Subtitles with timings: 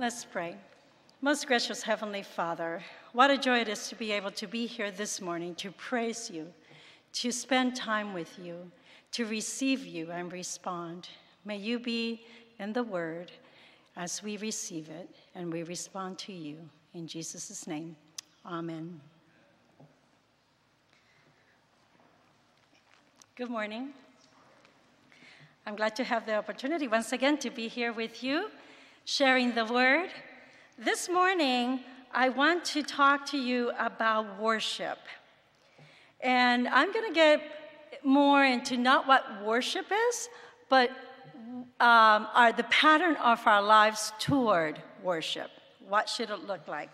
[0.00, 0.56] Let's pray.
[1.20, 4.90] Most gracious Heavenly Father, what a joy it is to be able to be here
[4.90, 6.46] this morning to praise you,
[7.12, 8.72] to spend time with you,
[9.12, 11.10] to receive you and respond.
[11.44, 12.22] May you be
[12.58, 13.30] in the Word
[13.94, 16.56] as we receive it and we respond to you.
[16.94, 17.94] In Jesus' name,
[18.46, 19.02] amen.
[23.36, 23.90] Good morning.
[25.66, 28.48] I'm glad to have the opportunity once again to be here with you,
[29.04, 30.10] sharing the Word.
[30.78, 31.80] This morning,
[32.12, 34.98] I want to talk to you about worship.
[36.20, 37.42] And I'm going to get
[38.04, 40.28] more into not what worship is,
[40.68, 40.90] but
[41.80, 45.50] um, are the pattern of our lives toward worship.
[45.88, 46.90] What should it look like?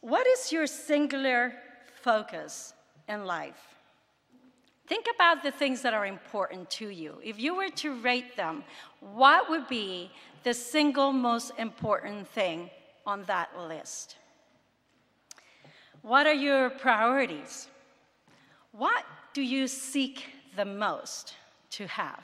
[0.00, 1.54] What is your singular
[2.02, 2.74] focus
[3.08, 3.76] in life?
[4.86, 7.18] Think about the things that are important to you.
[7.22, 8.64] If you were to rate them,
[9.00, 10.10] what would be
[10.42, 12.68] the single most important thing
[13.06, 14.16] on that list?
[16.02, 17.68] What are your priorities?
[18.72, 21.34] What do you seek the most
[21.70, 22.22] to have?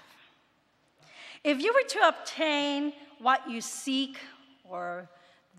[1.42, 4.18] If you were to obtain what you seek
[4.68, 5.08] or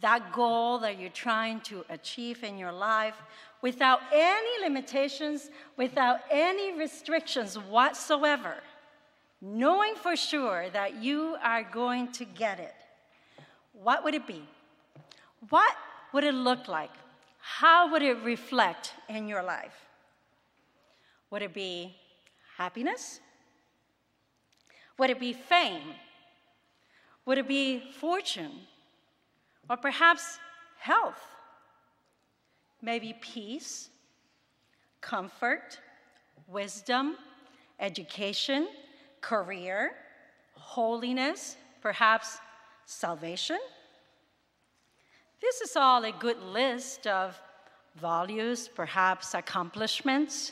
[0.02, 3.16] that goal that you're trying to achieve in your life
[3.62, 8.56] without any limitations, without any restrictions whatsoever,
[9.42, 12.76] knowing for sure that you are going to get it,
[13.74, 14.44] what would it be?
[15.50, 15.76] What
[16.14, 16.92] would it look like?
[17.40, 19.74] How would it reflect in your life?
[21.32, 21.96] Would it be
[22.58, 23.20] happiness?
[24.98, 25.96] Would it be fame?
[27.26, 28.52] Would it be fortune?
[29.70, 30.38] Or perhaps
[30.78, 31.20] health?
[32.82, 33.90] Maybe peace,
[35.02, 35.80] comfort,
[36.48, 37.16] wisdom,
[37.80, 38.68] education,
[39.22, 39.92] career,
[40.54, 42.40] holiness, perhaps
[42.86, 43.60] salvation?
[45.42, 47.40] This is all a good list of
[47.96, 50.52] values, perhaps accomplishments.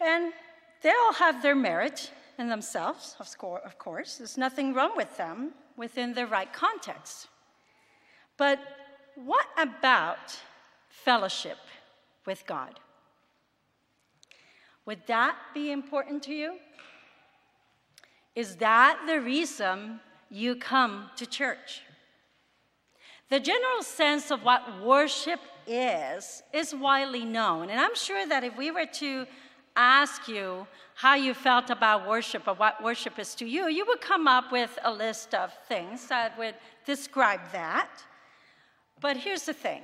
[0.00, 0.32] And
[0.82, 4.18] they all have their merit in themselves, of course.
[4.18, 7.28] There's nothing wrong with them within the right context.
[8.36, 8.58] But
[9.14, 10.36] what about
[10.92, 11.58] fellowship
[12.26, 12.78] with God?
[14.86, 16.56] Would that be important to you?
[18.34, 21.82] Is that the reason you come to church?
[23.28, 27.70] The general sense of what worship is is widely known.
[27.70, 29.26] And I'm sure that if we were to
[29.76, 34.00] ask you how you felt about worship or what worship is to you, you would
[34.00, 36.54] come up with a list of things that would
[36.84, 37.88] describe that.
[39.00, 39.82] But here's the thing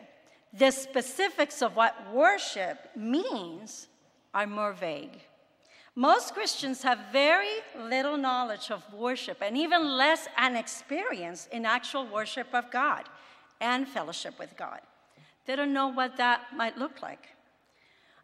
[0.53, 3.89] the specifics of what worship means
[4.33, 5.21] are more vague.
[5.95, 12.07] Most Christians have very little knowledge of worship and even less an experience in actual
[12.07, 13.05] worship of God
[13.61, 14.81] and fellowship with God.
[15.45, 17.27] They don't know what that might look like.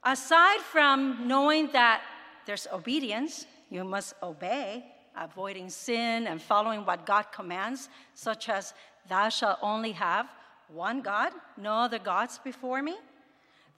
[0.05, 2.03] Aside from knowing that
[2.47, 4.85] there's obedience, you must obey,
[5.17, 8.75] avoiding sin and following what God commands, such as,
[9.09, 10.29] Thou shalt only have
[10.69, 12.97] one God, no other gods before me.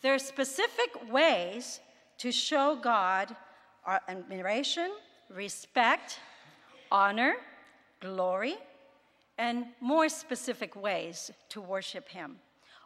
[0.02, 1.80] There are specific ways
[2.18, 3.34] to show God
[3.84, 4.92] our admiration,
[5.28, 6.18] respect,
[6.90, 7.36] honor,
[8.00, 8.56] glory,
[9.38, 12.36] and more specific ways to worship Him.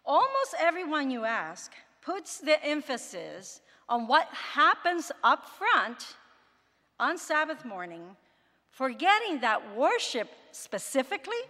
[0.04, 1.72] Almost everyone you ask
[2.02, 6.16] puts the emphasis on what happens up front
[6.98, 8.02] on Sabbath morning,
[8.70, 11.42] forgetting that worship specifically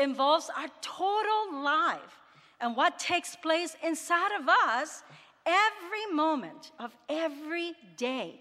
[0.00, 2.20] involves our total life
[2.60, 5.02] and what takes place inside of us
[5.46, 8.40] every moment of every day.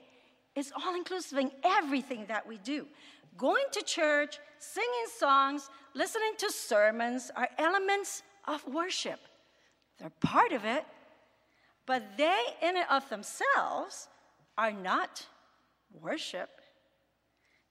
[0.56, 2.86] is all inclusive in everything that we do.
[3.38, 9.20] Going to church, singing songs, listening to sermons are elements of worship.
[10.00, 10.84] They're part of it,
[11.86, 14.10] but they, in and of themselves,
[14.58, 15.26] are not
[16.02, 16.59] worship.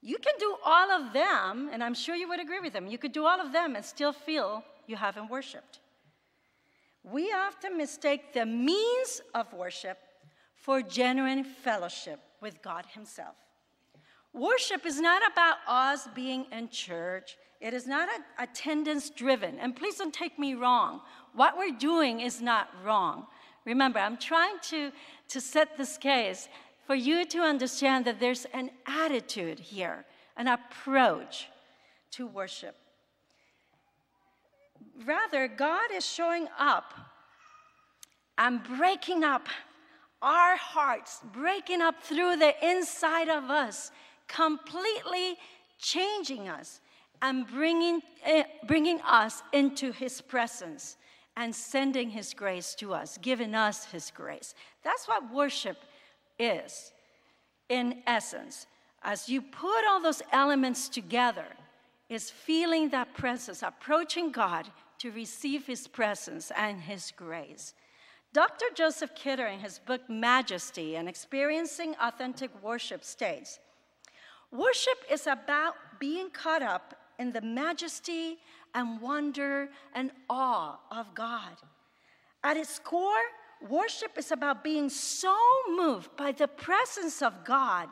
[0.01, 2.87] You can do all of them, and I'm sure you would agree with them.
[2.87, 5.79] You could do all of them and still feel you haven't worshiped.
[7.03, 9.97] We often mistake the means of worship
[10.55, 13.35] for genuine fellowship with God Himself.
[14.33, 17.37] Worship is not about us being in church.
[17.59, 19.57] It is not attendance driven.
[19.59, 21.01] And please don't take me wrong.
[21.33, 23.25] What we're doing is not wrong.
[23.65, 24.91] Remember, I'm trying to,
[25.29, 26.47] to set this case
[26.89, 30.03] for you to understand that there's an attitude here,
[30.35, 31.47] an approach
[32.09, 32.75] to worship.
[35.05, 36.95] Rather, God is showing up
[38.39, 39.49] and breaking up
[40.23, 43.91] our hearts, breaking up through the inside of us,
[44.27, 45.37] completely
[45.77, 46.81] changing us
[47.21, 50.97] and bringing, eh, bringing us into his presence
[51.37, 54.55] and sending his grace to us, giving us his grace.
[54.83, 55.77] That's what worship
[56.39, 56.91] is
[57.67, 58.65] in essence.
[59.03, 61.45] As you put all those elements together,
[62.09, 67.73] is feeling that presence, approaching God to receive his presence and his grace.
[68.33, 68.65] Dr.
[68.75, 73.59] Joseph Kidder, in his book Majesty and Experiencing Authentic Worship, states
[74.51, 78.39] Worship is about being caught up in the majesty
[78.73, 81.55] and wonder and awe of God.
[82.43, 83.29] At its core,
[83.67, 85.35] worship is about being so
[85.69, 87.89] moved by the presence of God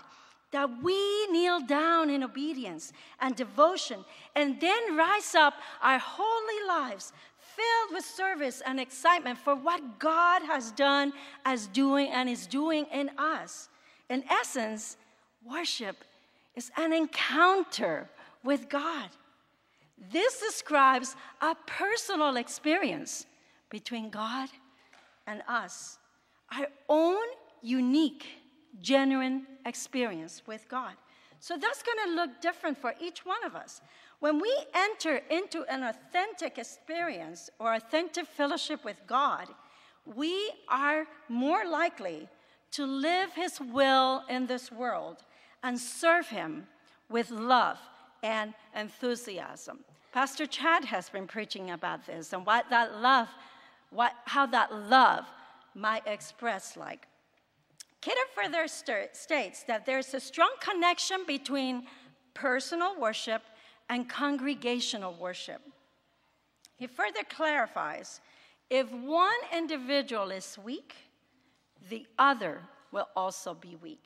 [0.52, 4.06] that we kneel down in obedience and devotion
[4.36, 10.42] and then rise up our holy lives filled with service and excitement for what God
[10.44, 11.12] has done
[11.44, 13.69] as doing and is doing in us.
[14.10, 14.96] In essence,
[15.46, 15.98] worship
[16.56, 18.10] is an encounter
[18.44, 19.10] with God.
[20.12, 23.25] This describes a personal experience
[23.69, 24.50] between God
[25.27, 26.00] and us,
[26.51, 27.24] our own
[27.62, 28.25] unique,
[28.81, 30.94] genuine experience with God.
[31.39, 33.81] So that's going to look different for each one of us.
[34.19, 39.47] When we enter into an authentic experience or authentic fellowship with God,
[40.15, 42.27] we are more likely
[42.71, 45.18] to live His will in this world
[45.62, 46.65] and serve Him
[47.09, 47.77] with love
[48.23, 49.80] and enthusiasm.
[50.12, 53.27] Pastor Chad has been preaching about this and what that love,
[53.89, 55.25] what, how that love
[55.75, 57.07] might express like.
[58.01, 61.88] Kidder further states that there's a strong connection between
[62.34, 63.42] personal worship
[63.89, 65.62] and congregational worship.
[66.75, 68.22] He further clarifies
[68.69, 70.94] if one individual is weak,
[71.90, 72.62] the other
[72.92, 74.04] will also be weak.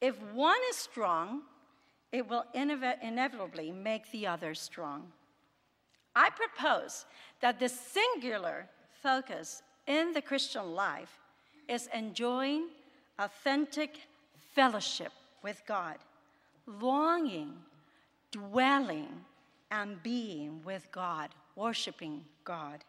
[0.00, 1.42] If one is strong,
[2.12, 5.12] it will inevitably make the other strong.
[6.14, 7.04] I propose
[7.40, 8.68] that the singular
[9.02, 11.18] focus in the Christian life
[11.68, 12.68] is enjoying
[13.18, 13.98] authentic
[14.54, 15.12] fellowship
[15.42, 15.96] with God,
[16.66, 17.54] longing
[18.30, 19.08] dwelling
[19.70, 22.84] and being with God, worshiping God.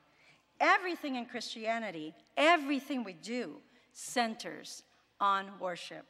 [0.59, 3.55] Everything in Christianity, everything we do,
[3.93, 4.83] centers
[5.19, 6.05] on worship.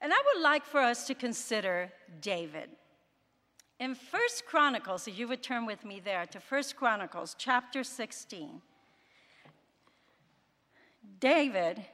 [0.00, 1.90] And I would like for us to consider
[2.20, 2.70] David.
[3.78, 8.60] In First Chronicles, if you would turn with me there to First Chronicles chapter 16,
[11.18, 11.84] David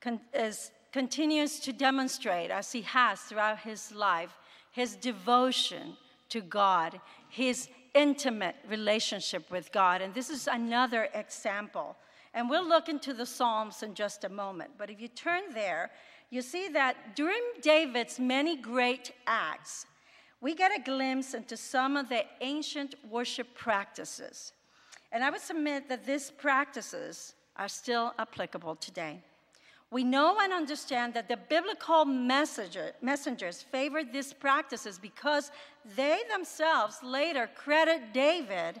[0.00, 4.36] con- is, continues to demonstrate, as he has throughout his life,
[4.70, 5.96] his devotion
[6.30, 10.02] to God, his intimate relationship with God.
[10.02, 11.96] And this is another example.
[12.34, 14.72] And we'll look into the Psalms in just a moment.
[14.76, 15.90] But if you turn there,
[16.30, 19.86] you see that during David's many great acts,
[20.40, 24.52] we get a glimpse into some of the ancient worship practices.
[25.12, 29.22] And I would submit that these practices are still applicable today.
[29.90, 35.52] We know and understand that the biblical messenger, messengers favored these practices because
[35.96, 38.80] they themselves later credit David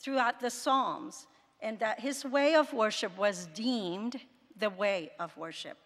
[0.00, 1.26] throughout the Psalms
[1.60, 4.20] and that his way of worship was deemed
[4.58, 5.78] the way of worship.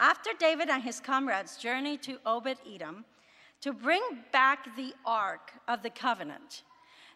[0.00, 3.04] After David and his comrades journeyed to Obed Edom
[3.62, 4.02] to bring
[4.32, 6.62] back the Ark of the Covenant,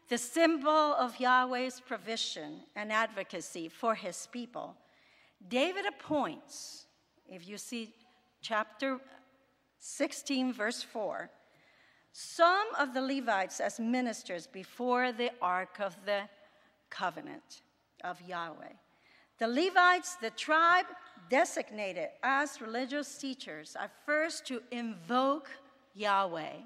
[0.08, 4.76] the symbol of Yahweh's provision and advocacy for his people,
[5.48, 6.86] David appoints,
[7.28, 7.94] if you see
[8.40, 8.98] chapter
[9.78, 11.30] 16, verse 4,
[12.12, 16.22] some of the Levites as ministers before the ark of the
[16.90, 17.62] covenant
[18.04, 18.74] of Yahweh.
[19.38, 20.86] The Levites, the tribe
[21.30, 25.50] designated as religious teachers, are first to invoke
[25.94, 26.60] Yahweh,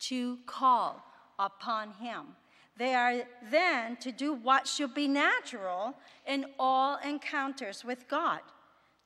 [0.00, 1.02] to call
[1.38, 2.36] upon him.
[2.76, 5.94] They are then to do what should be natural
[6.26, 8.40] in all encounters with God,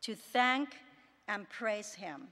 [0.03, 0.77] to thank
[1.27, 2.29] and praise Him.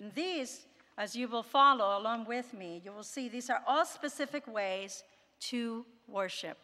[0.00, 0.66] And these,
[0.98, 5.04] as you will follow along with me, you will see these are all specific ways
[5.40, 6.58] to worship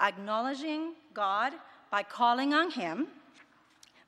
[0.00, 1.52] acknowledging God
[1.90, 3.08] by calling on Him,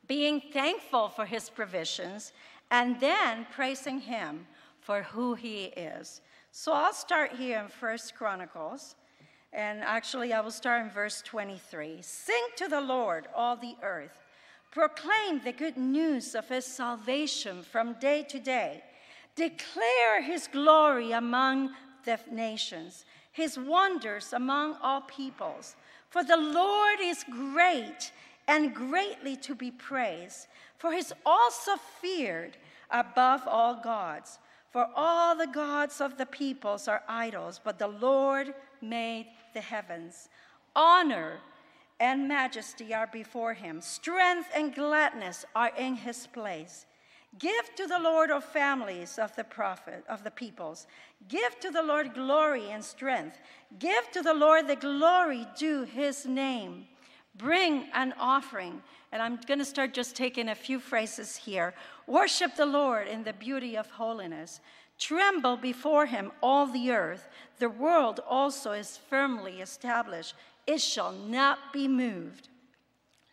[0.08, 2.32] being thankful for His provisions,
[2.70, 4.46] and then praising Him
[4.80, 6.20] for who He is.
[6.50, 8.96] So I'll start here in First Chronicles
[9.54, 11.98] and actually, I will start in verse 23.
[12.02, 14.20] Sing to the Lord, all the earth.
[14.72, 18.82] Proclaim the good news of his salvation from day to day.
[19.36, 21.70] Declare his glory among
[22.04, 25.76] the nations, his wonders among all peoples.
[26.10, 28.10] For the Lord is great
[28.48, 32.56] and greatly to be praised, for he is also feared
[32.90, 34.40] above all gods.
[34.70, 40.28] For all the gods of the peoples are idols, but the Lord made the heavens.
[40.76, 41.38] Honor
[42.00, 46.86] and majesty are before him, strength and gladness are in his place.
[47.38, 50.86] Give to the Lord of families of the prophet of the peoples.
[51.28, 53.38] Give to the Lord glory and strength.
[53.78, 56.86] Give to the Lord the glory due his name.
[57.36, 58.80] Bring an offering.
[59.10, 61.74] And I'm going to start just taking a few phrases here.
[62.06, 64.60] Worship the Lord in the beauty of holiness.
[64.98, 67.28] Tremble before him, all the earth.
[67.58, 70.34] The world also is firmly established,
[70.66, 72.48] it shall not be moved.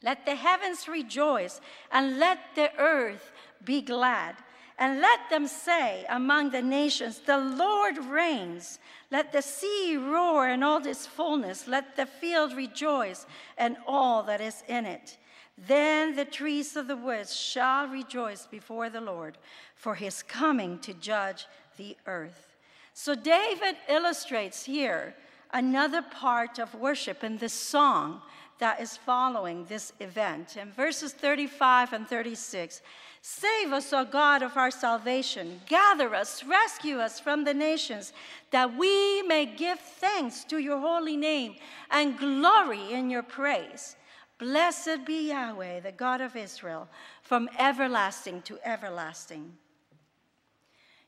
[0.03, 3.31] Let the heavens rejoice, and let the earth
[3.63, 4.35] be glad.
[4.79, 8.79] And let them say among the nations, The Lord reigns.
[9.11, 11.67] Let the sea roar in all its fullness.
[11.67, 13.27] Let the field rejoice
[13.57, 15.17] and all that is in it.
[15.57, 19.37] Then the trees of the woods shall rejoice before the Lord,
[19.75, 21.45] for his coming to judge
[21.77, 22.55] the earth.
[22.93, 25.15] So David illustrates here
[25.53, 28.21] another part of worship in this song
[28.59, 30.55] that is following this event.
[30.55, 32.81] In verses 35 and 36,
[33.23, 35.61] Save us, O God of our salvation.
[35.67, 38.13] Gather us, rescue us from the nations,
[38.49, 41.55] that we may give thanks to your holy name
[41.91, 43.95] and glory in your praise.
[44.41, 46.87] Blessed be Yahweh, the God of Israel,
[47.21, 49.53] from everlasting to everlasting.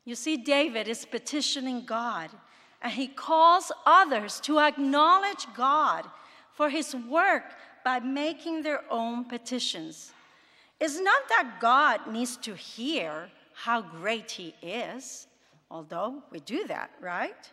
[0.05, 2.29] You see, David is petitioning God,
[2.79, 6.05] and he calls others to acknowledge God
[6.51, 10.13] for his work by making their own petitions.
[10.79, 15.25] It's not that God needs to hear how great he is,
[15.71, 17.49] although we do that, right?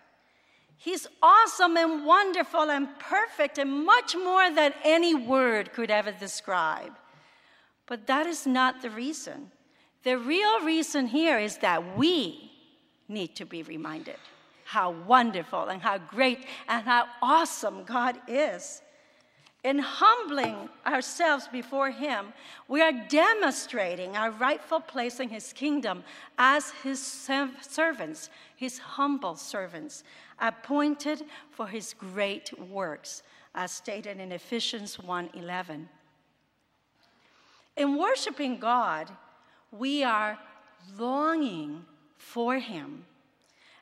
[0.83, 6.93] He's awesome and wonderful and perfect and much more than any word could ever describe.
[7.85, 9.51] But that is not the reason.
[10.05, 12.51] The real reason here is that we
[13.09, 14.17] need to be reminded
[14.65, 18.81] how wonderful and how great and how awesome God is.
[19.62, 22.33] In humbling ourselves before Him,
[22.67, 26.02] we are demonstrating our rightful place in His kingdom
[26.38, 30.02] as His servants, His humble servants,
[30.38, 33.23] appointed for His great works,
[33.55, 35.88] as stated in Ephesians 1:11.
[37.76, 39.11] In worshiping God,
[39.71, 40.38] we are
[40.97, 41.85] longing
[42.17, 43.05] for Him.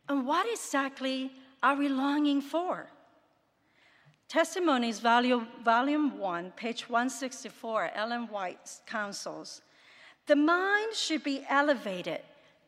[0.09, 1.31] And what exactly
[1.63, 2.91] are we longing for?
[4.29, 9.63] Testimonies, volume, volume 1, page 164, Ellen White counsels
[10.27, 12.21] The mind should be elevated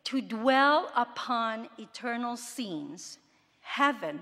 [0.05, 3.19] to dwell upon eternal scenes,
[3.61, 4.21] heaven,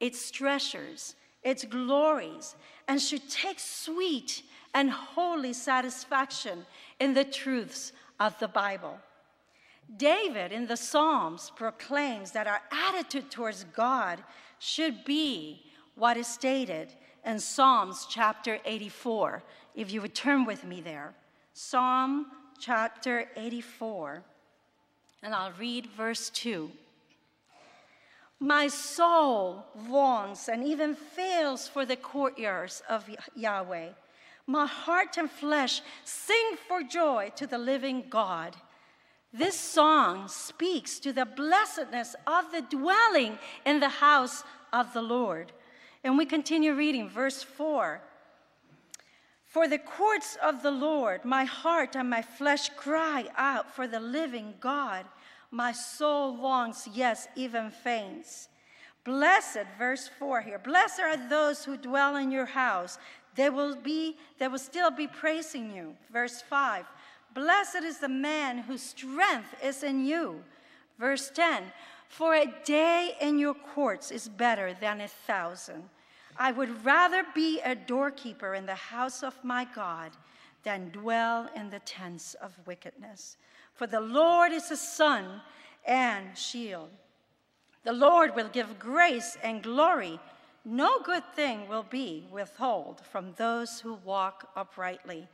[0.00, 1.14] its treasures,
[1.44, 2.56] its glories,
[2.88, 4.42] and should take sweet
[4.74, 6.66] and holy satisfaction
[6.98, 8.98] in the truths of the Bible.
[9.96, 14.24] David in the Psalms proclaims that our attitude towards God
[14.58, 15.62] should be
[15.94, 16.92] what is stated
[17.24, 19.42] in Psalms chapter 84.
[19.74, 21.14] If you would turn with me there.
[21.52, 22.26] Psalm
[22.58, 24.22] chapter 84,
[25.22, 26.70] and I'll read verse 2.
[28.40, 33.90] My soul longs and even fails for the courtyards of Yahweh.
[34.46, 38.56] My heart and flesh sing for joy to the living God.
[39.32, 45.52] This song speaks to the blessedness of the dwelling in the house of the Lord.
[46.04, 48.00] And we continue reading, verse 4.
[49.46, 54.00] For the courts of the Lord, my heart and my flesh cry out for the
[54.00, 55.06] living God.
[55.50, 58.48] My soul longs, yes, even faints.
[59.04, 60.58] Blessed, verse 4 here.
[60.58, 62.98] Blessed are those who dwell in your house.
[63.34, 65.94] They will be, they will still be praising you.
[66.12, 66.84] Verse 5.
[67.34, 70.42] Blessed is the man whose strength is in you.
[70.98, 71.64] Verse 10.
[72.08, 75.88] For a day in your courts is better than a thousand.
[76.36, 80.10] I would rather be a doorkeeper in the house of my God
[80.62, 83.36] than dwell in the tents of wickedness.
[83.74, 85.40] For the Lord is a sun
[85.86, 86.90] and shield.
[87.84, 90.18] The Lord will give grace and glory.
[90.64, 95.28] No good thing will be withheld from those who walk uprightly.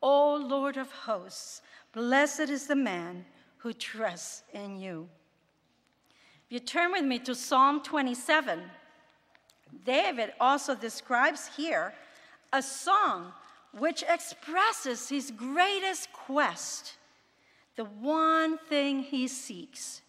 [0.00, 1.60] O Lord of hosts,
[1.92, 3.26] blessed is the man
[3.58, 5.08] who trusts in you.
[6.46, 8.62] If you turn with me to Psalm 27,
[9.84, 11.94] David also describes here
[12.52, 13.32] a song
[13.76, 16.94] which expresses his greatest quest,
[17.76, 20.02] the one thing he seeks.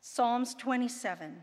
[0.00, 1.40] Psalms 27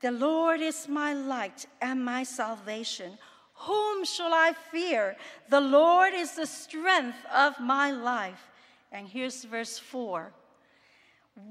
[0.00, 3.18] The Lord is my light and my salvation.
[3.54, 5.16] Whom shall I fear?
[5.48, 8.50] The Lord is the strength of my life.
[8.92, 10.32] And here's verse 4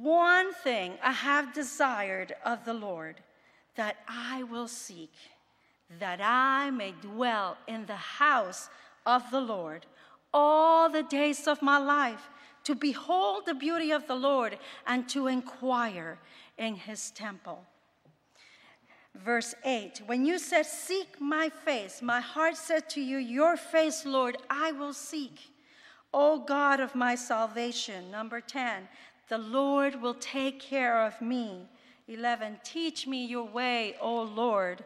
[0.02, 3.22] One thing I have desired of the Lord
[3.76, 5.12] that I will seek,
[6.00, 8.70] that I may dwell in the house
[9.06, 9.86] of the Lord
[10.34, 12.30] all the days of my life,
[12.64, 16.18] to behold the beauty of the Lord and to inquire
[16.58, 17.66] in his temple.
[19.16, 24.06] Verse 8 When you said, Seek my face, my heart said to you, Your face,
[24.06, 25.40] Lord, I will seek.
[26.14, 28.12] O God of my salvation.
[28.12, 28.88] Number 10
[29.30, 31.68] The Lord will take care of me.
[32.08, 34.84] 11 Teach me your way, O Lord.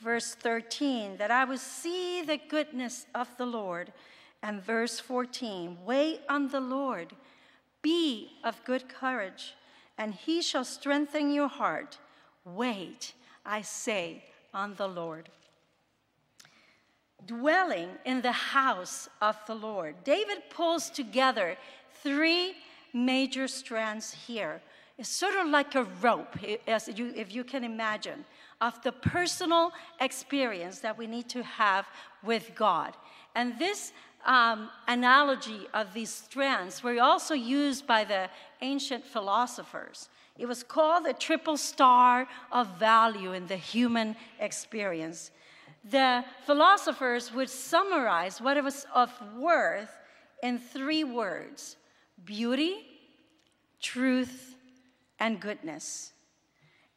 [0.00, 3.92] Verse 13 That I will see the goodness of the Lord.
[4.42, 7.14] And verse 14 Wait on the Lord,
[7.82, 9.54] be of good courage,
[9.96, 11.98] and he shall strengthen your heart.
[12.44, 14.22] Wait I say,
[14.52, 15.30] on the Lord.
[17.26, 19.96] Dwelling in the house of the Lord.
[20.04, 21.56] David pulls together
[22.02, 22.54] three
[22.92, 24.60] major strands here.
[24.98, 26.36] It's sort of like a rope,
[26.66, 28.24] as you, if you can imagine,
[28.60, 31.86] of the personal experience that we need to have
[32.24, 32.96] with God.
[33.36, 33.92] And this
[34.26, 38.28] um, analogy of these strands were also used by the
[38.60, 40.08] ancient philosophers.
[40.36, 45.30] It was called the triple star of value in the human experience.
[45.88, 49.96] The philosophers would summarize what it was of worth
[50.42, 51.76] in three words
[52.24, 52.84] beauty,
[53.80, 54.47] truth,
[55.18, 56.12] and goodness.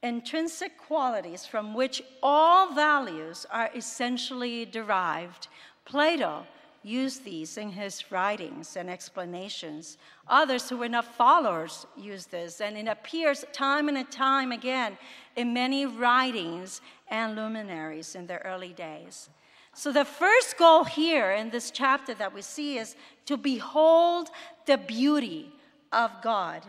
[0.03, 5.47] Intrinsic qualities from which all values are essentially derived.
[5.85, 6.45] Plato
[6.83, 9.97] used these in his writings and explanations.
[10.27, 14.97] Others who were not followers used this, and it appears time and time again
[15.35, 19.29] in many writings and luminaries in the early days.
[19.73, 24.29] So, the first goal here in this chapter that we see is to behold
[24.65, 25.53] the beauty
[25.93, 26.63] of God.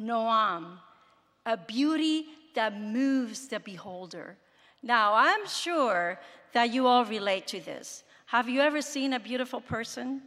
[0.00, 0.78] Noam,
[1.46, 4.36] a beauty that moves the beholder.
[4.82, 6.18] Now, I'm sure
[6.52, 8.04] that you all relate to this.
[8.26, 10.22] Have you ever seen a beautiful person?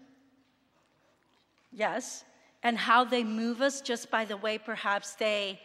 [1.71, 2.23] Yes.
[2.63, 5.59] And how they move us just by the way perhaps they,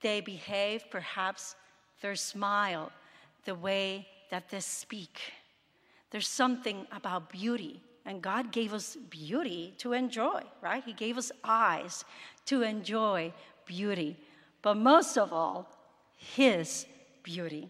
[0.00, 1.56] they behave, perhaps
[2.00, 2.92] their smile,
[3.44, 5.20] the way that they speak.
[6.10, 7.82] There's something about beauty.
[8.06, 10.84] And God gave us beauty to enjoy, right?
[10.84, 12.04] He gave us eyes
[12.46, 13.32] to enjoy
[13.66, 14.16] beauty.
[14.62, 15.68] But most of all,
[16.16, 16.86] His
[17.22, 17.68] beauty.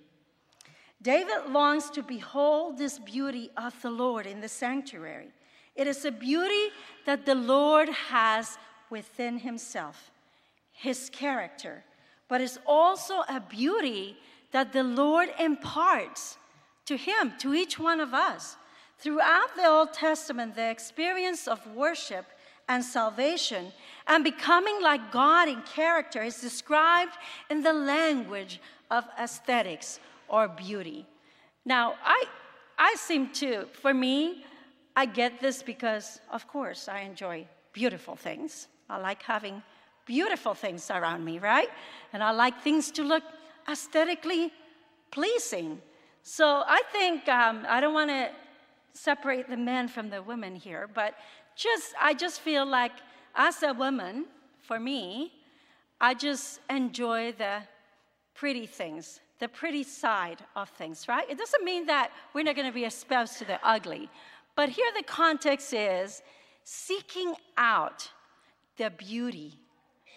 [1.05, 5.29] David longs to behold this beauty of the Lord in the sanctuary.
[5.77, 6.73] It is a beauty
[7.05, 8.57] that the Lord has
[8.89, 10.11] within himself,
[10.73, 11.85] his character,
[12.29, 14.17] but it's also a beauty
[14.53, 16.39] that the Lord imparts
[16.87, 18.57] to him, to each one of us.
[18.99, 22.27] Throughout the Old Testament, the experience of worship
[22.69, 23.73] and salvation
[24.07, 27.13] and becoming like God in character is described
[27.51, 31.07] in the language of aesthetics or beauty.
[31.65, 32.25] Now, I,
[32.79, 34.45] I seem to, for me,
[34.97, 38.69] I get this because, of course, I enjoy beautiful things.
[38.89, 39.63] I like having
[40.07, 41.69] beautiful things around me, right?
[42.13, 43.23] And I like things to look
[43.69, 44.53] aesthetically
[45.11, 45.81] pleasing.
[46.23, 48.31] So I think um, I don't want to
[48.93, 51.15] separate the men from the women here, but
[51.57, 52.93] just I just feel like
[53.35, 54.27] as a woman,
[54.61, 55.33] for me,
[56.01, 57.63] I just enjoy the
[58.35, 61.29] pretty things the pretty side of things, right?
[61.29, 64.09] It doesn't mean that we're not going to be exposed to the ugly.
[64.57, 66.23] But here the context is
[66.63, 68.11] seeking out
[68.77, 69.59] the beauty,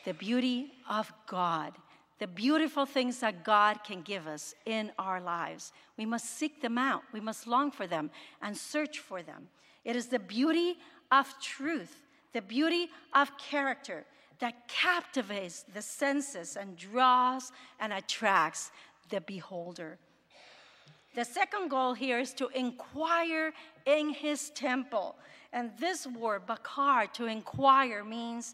[0.05, 1.73] the beauty of God,
[2.19, 5.71] the beautiful things that God can give us in our lives.
[5.97, 9.49] We must seek them out, we must long for them and search for them.
[9.83, 10.77] It is the beauty
[11.11, 11.95] of truth,
[12.33, 14.05] the beauty of character
[14.39, 18.71] that captivates the senses and draws and attracts
[19.09, 19.97] the beholder.
[21.15, 23.53] The second goal here is to inquire
[23.85, 25.15] in his temple.
[25.51, 28.53] And this word, bakar, to inquire, means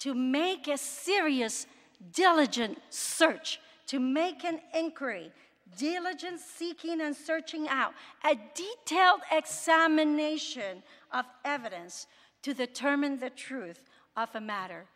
[0.00, 1.66] to make a serious,
[2.12, 5.32] diligent search, to make an inquiry,
[5.76, 7.92] diligent seeking and searching out,
[8.24, 10.82] a detailed examination
[11.12, 12.06] of evidence
[12.42, 14.86] to determine the truth of a matter.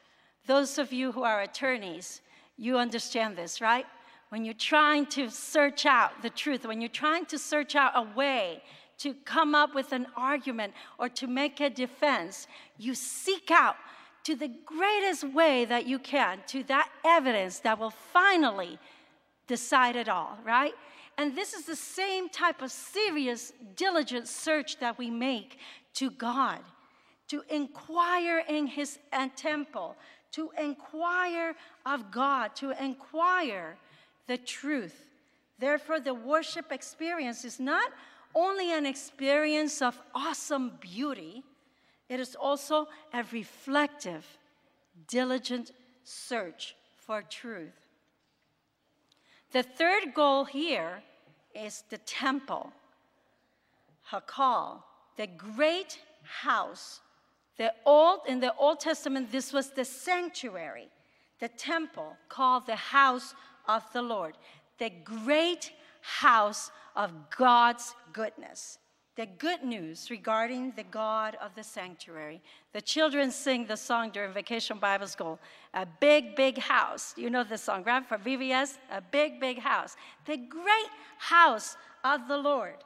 [0.47, 2.21] Those of you who are attorneys,
[2.57, 3.87] you understand this, right?
[4.31, 8.17] when you're trying to search out the truth, when you're trying to search out a
[8.17, 8.63] way
[8.99, 12.47] to come up with an argument or to make a defense,
[12.79, 13.77] you seek out
[14.23, 18.79] to the greatest way that you can to that evidence that will finally
[19.49, 20.75] decide it all, right?
[21.19, 25.59] And this is the same type of serious, diligent search that we make
[25.95, 26.61] to God,
[27.29, 29.97] to inquire in His uh, temple,
[30.33, 33.77] to inquire of God, to inquire
[34.27, 35.07] the truth.
[35.59, 37.91] Therefore, the worship experience is not
[38.35, 41.43] only an experience of awesome beauty,
[42.09, 44.27] it is also a reflective,
[45.09, 45.73] diligent
[46.05, 47.75] search for truth.
[49.53, 51.03] The third goal here
[51.55, 52.73] is the temple,
[54.11, 54.83] Hakal,
[55.17, 57.01] the great house.
[57.57, 60.89] The old, in the Old Testament, this was the sanctuary,
[61.41, 63.35] the temple called the house
[63.69, 64.37] of the Lord,
[64.79, 68.79] the great house of God's goodness.
[69.17, 72.41] The good news regarding the God of the sanctuary.
[72.73, 75.39] The children sing the song during Vacation Bible School,
[75.75, 77.13] A Big, Big House.
[77.19, 78.07] You know the song, right?
[78.07, 79.97] For VBS, A Big, Big House.
[80.25, 82.77] The great house of the Lord.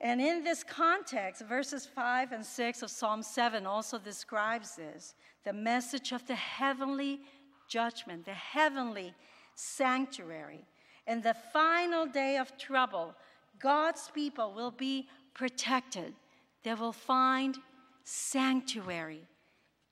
[0.00, 5.52] And in this context, verses 5 and 6 of Psalm 7 also describes this the
[5.52, 7.20] message of the heavenly
[7.68, 9.14] judgment, the heavenly
[9.54, 10.64] sanctuary.
[11.06, 13.14] In the final day of trouble,
[13.58, 16.14] God's people will be protected.
[16.62, 17.56] They will find
[18.04, 19.22] sanctuary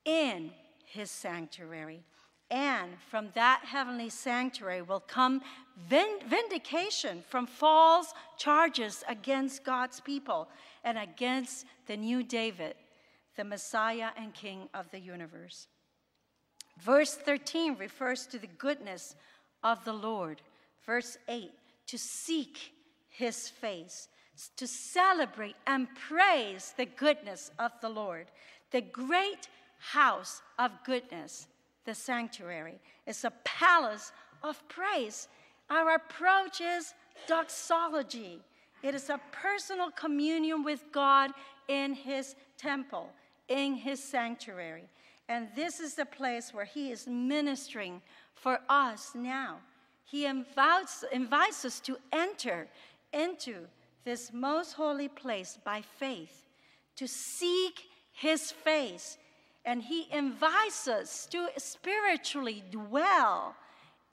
[0.05, 0.53] in
[0.85, 2.05] his sanctuary.
[2.51, 5.43] And from that heavenly sanctuary will come
[5.89, 10.49] vindication from false charges against God's people
[10.85, 12.75] and against the new David,
[13.37, 15.67] the Messiah and King of the universe.
[16.79, 19.17] Verse 13 refers to the goodness
[19.65, 20.41] of the Lord.
[20.85, 21.51] Verse 8,
[21.89, 22.73] to seek
[23.09, 24.09] his face,
[24.57, 28.27] to celebrate and praise the goodness of the Lord.
[28.71, 31.49] The great house of goodness,
[31.87, 35.29] the sanctuary, is a palace of praise.
[35.71, 36.93] Our approach is
[37.27, 38.41] doxology.
[38.83, 41.31] It is a personal communion with God
[41.69, 43.11] in his temple,
[43.49, 44.85] in his sanctuary.
[45.29, 48.03] And this is the place where he is ministering
[48.35, 49.59] for us now.
[50.05, 52.69] He invites, invites us to enter
[53.13, 53.67] into
[54.05, 56.47] this most holy place by faith,
[56.95, 59.19] to seek his face.
[59.67, 63.57] And he invites us to spiritually dwell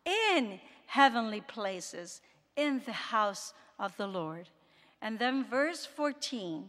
[0.04, 2.22] in heavenly places
[2.56, 4.50] in the house of the Lord.
[5.02, 6.66] And then, verse 14.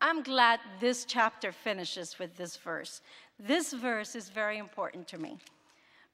[0.00, 3.00] I'm glad this chapter finishes with this verse.
[3.40, 5.38] This verse is very important to me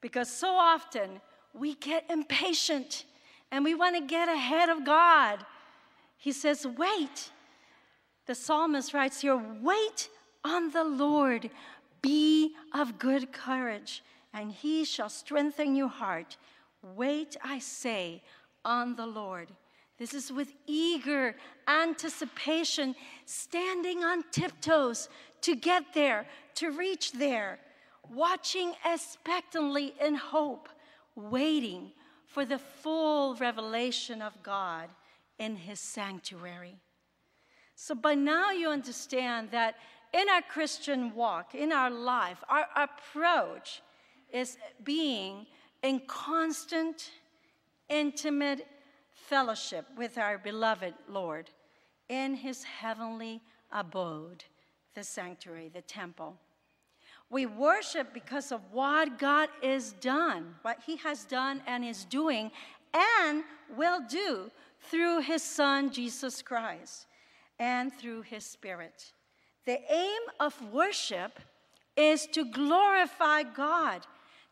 [0.00, 1.20] because so often
[1.52, 3.04] we get impatient
[3.52, 5.44] and we want to get ahead of God.
[6.16, 7.30] He says, Wait.
[8.26, 10.08] The psalmist writes here, Wait
[10.44, 11.50] on the Lord,
[12.02, 14.02] be of good courage,
[14.32, 16.36] and he shall strengthen your heart.
[16.82, 18.22] Wait, I say,
[18.64, 19.48] on the Lord.
[19.98, 21.36] This is with eager
[21.68, 22.94] anticipation,
[23.26, 25.08] standing on tiptoes
[25.42, 26.26] to get there,
[26.56, 27.58] to reach there,
[28.12, 30.68] watching expectantly in hope
[31.16, 31.92] waiting
[32.26, 34.88] for the full revelation of God
[35.38, 36.76] in His sanctuary.
[37.76, 39.76] So, by now, you understand that
[40.14, 43.82] in our Christian walk, in our life, our approach
[44.32, 45.44] is being
[45.82, 47.10] in constant,
[47.88, 48.66] intimate
[49.12, 51.50] fellowship with our beloved Lord
[52.08, 54.44] in His heavenly abode,
[54.94, 56.36] the sanctuary, the temple.
[57.28, 62.52] We worship because of what God is done, what He has done and is doing
[63.18, 63.42] and
[63.76, 67.06] will do through His Son, Jesus Christ,
[67.58, 69.12] and through His Spirit.
[69.66, 71.40] The aim of worship
[71.96, 74.06] is to glorify God,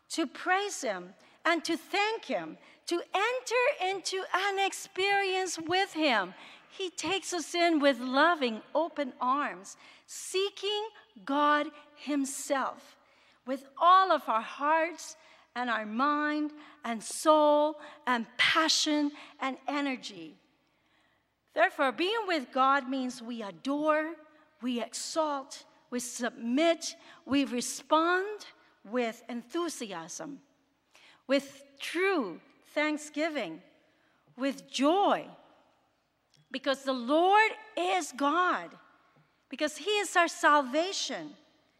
[0.09, 1.13] to praise Him,
[1.45, 6.33] and to thank Him, to enter into an experience with Him.
[6.69, 10.87] He takes us in with loving, open arms, seeking
[11.25, 12.97] God Himself
[13.45, 15.15] with all of our hearts
[15.55, 16.51] and our mind
[16.83, 20.35] and soul and passion and energy.
[21.53, 24.13] Therefore, being with God means we adore,
[24.63, 26.95] we exalt, we submit,
[27.25, 28.45] we respond
[28.89, 30.39] with enthusiasm,
[31.27, 32.39] with true
[32.73, 33.61] thanksgiving,
[34.37, 35.25] with joy,
[36.51, 38.71] because the Lord is God
[39.53, 41.29] because He is our salvation.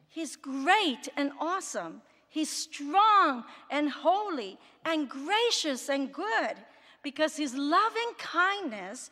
[0.08, 2.04] He's great and awesome.
[2.30, 6.54] He's strong and holy and gracious and good
[7.02, 9.10] because His loving kindness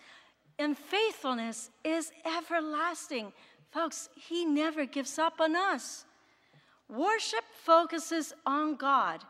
[0.60, 3.34] and faithfulness is everlasting.
[3.71, 6.05] Folks, He never gives up on us.
[6.89, 9.23] Worship focuses on God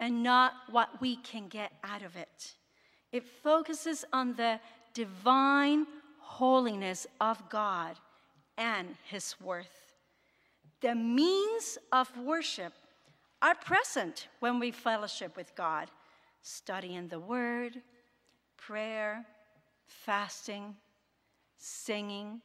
[0.00, 2.54] and not what we can get out of it.
[3.12, 4.60] It focuses on the
[4.92, 5.86] divine
[6.18, 7.96] holiness of God
[8.58, 9.92] and his worth.
[10.80, 12.72] the means of worship
[13.40, 15.90] are present when we fellowship with God,
[16.42, 17.80] studying the Word,
[18.56, 19.24] prayer,
[19.86, 20.76] fasting,
[21.56, 22.40] singing,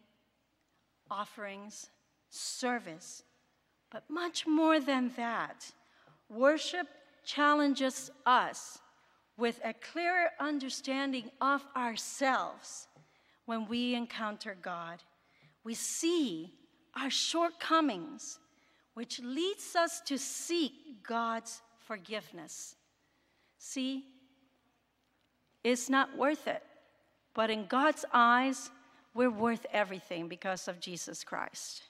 [1.11, 1.91] offerings,
[2.29, 3.23] service.
[3.91, 5.71] But much more than that,
[6.29, 6.87] worship
[7.25, 8.79] challenges us
[9.37, 12.87] with a clearer understanding of ourselves
[13.45, 15.03] when we encounter God.
[15.63, 16.53] We see
[16.95, 18.39] our shortcomings,
[18.93, 22.75] which leads us to seek God's forgiveness.
[23.57, 24.05] See,
[25.63, 26.63] it's not worth it,
[27.33, 28.71] but in God's eyes,
[29.13, 31.83] we're worth everything because of Jesus Christ.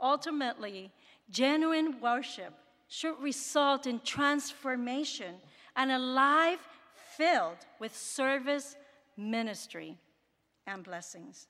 [0.00, 0.90] Ultimately,
[1.30, 2.54] genuine worship
[2.88, 5.36] should result in transformation
[5.76, 6.60] and a life
[7.16, 8.76] filled with service,
[9.16, 9.98] ministry,
[10.66, 11.48] and blessings.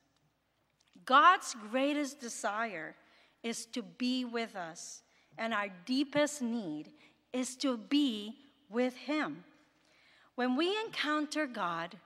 [1.05, 2.95] God's greatest desire
[3.43, 5.03] is to be with us,
[5.37, 6.91] and our deepest need
[7.33, 8.37] is to be
[8.71, 9.45] with Him.
[10.35, 11.97] When we encounter God,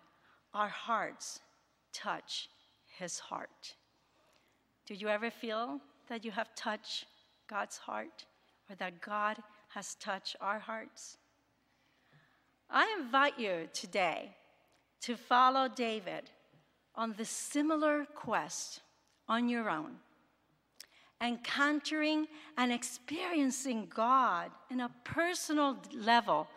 [0.52, 1.40] our hearts
[1.92, 2.48] touch
[2.98, 3.74] His heart.
[4.86, 7.06] Do you ever feel that you have touched
[7.48, 8.24] God's heart
[8.68, 9.36] or that God
[9.68, 11.18] has touched our hearts?
[12.70, 14.36] I invite you today
[15.02, 16.30] to follow David
[16.94, 18.80] on the similar quest
[19.28, 19.92] on your own,
[21.20, 26.48] encountering and experiencing God in a personal level,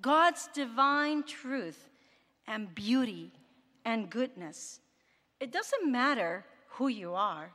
[0.00, 1.88] God's divine truth
[2.46, 3.32] and beauty
[3.84, 4.80] and goodness.
[5.40, 7.50] It doesn't matter who you are.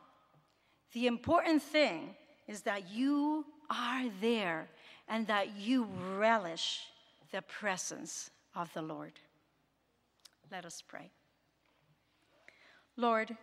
[0.94, 2.16] The important thing
[2.48, 4.68] is that you are there
[5.08, 6.82] and that you relish
[7.32, 9.14] the presence of the Lord.
[10.52, 11.10] Let us pray.
[12.96, 13.36] Lord,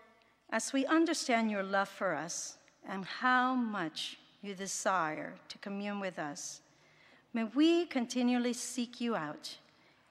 [0.50, 2.56] as we understand your love for us
[2.88, 6.60] and how much you desire to commune with us,
[7.34, 9.56] may we continually seek you out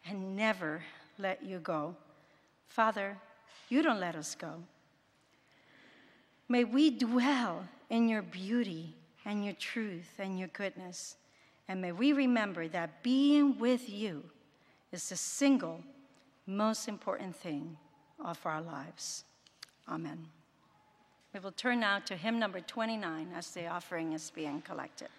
[0.06, 0.84] and never
[1.18, 1.96] let you go.
[2.68, 3.18] Father,
[3.70, 4.56] you don't let us go.
[6.48, 11.16] May we dwell in your beauty and your truth and your goodness.
[11.68, 14.24] And may we remember that being with you
[14.92, 15.82] is the single
[16.48, 17.78] most important thing
[18.24, 19.24] of our lives.
[19.88, 20.26] Amen.
[21.34, 25.10] We will turn now to hymn number 29 as the offering is being collected.